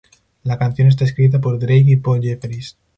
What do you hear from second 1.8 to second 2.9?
y Paul Jefferies.